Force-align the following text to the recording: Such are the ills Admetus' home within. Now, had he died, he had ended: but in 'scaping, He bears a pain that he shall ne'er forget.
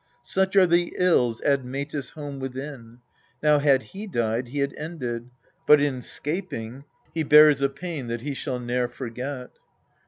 Such 0.23 0.55
are 0.55 0.65
the 0.65 0.95
ills 0.97 1.41
Admetus' 1.43 2.09
home 2.15 2.39
within. 2.39 3.01
Now, 3.43 3.59
had 3.59 3.83
he 3.83 4.07
died, 4.07 4.47
he 4.47 4.57
had 4.57 4.73
ended: 4.75 5.29
but 5.67 5.79
in 5.79 6.01
'scaping, 6.01 6.85
He 7.13 7.21
bears 7.21 7.61
a 7.61 7.69
pain 7.69 8.07
that 8.07 8.21
he 8.21 8.33
shall 8.33 8.57
ne'er 8.59 8.87
forget. 8.87 9.51